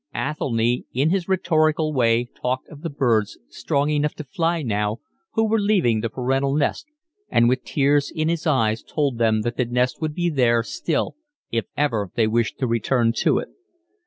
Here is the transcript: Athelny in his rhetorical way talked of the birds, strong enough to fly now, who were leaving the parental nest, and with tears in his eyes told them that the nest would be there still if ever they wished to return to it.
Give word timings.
Athelny 0.15 0.87
in 0.95 1.11
his 1.11 1.27
rhetorical 1.29 1.93
way 1.93 2.25
talked 2.41 2.67
of 2.69 2.81
the 2.81 2.89
birds, 2.89 3.37
strong 3.49 3.91
enough 3.91 4.15
to 4.15 4.23
fly 4.23 4.63
now, 4.63 4.97
who 5.33 5.47
were 5.47 5.59
leaving 5.59 6.01
the 6.01 6.09
parental 6.09 6.55
nest, 6.55 6.87
and 7.29 7.47
with 7.47 7.63
tears 7.63 8.09
in 8.09 8.27
his 8.27 8.47
eyes 8.47 8.81
told 8.81 9.19
them 9.19 9.43
that 9.43 9.57
the 9.57 9.65
nest 9.65 10.01
would 10.01 10.15
be 10.15 10.27
there 10.31 10.63
still 10.63 11.15
if 11.51 11.65
ever 11.77 12.09
they 12.15 12.25
wished 12.25 12.57
to 12.57 12.65
return 12.65 13.13
to 13.15 13.37
it. 13.37 13.49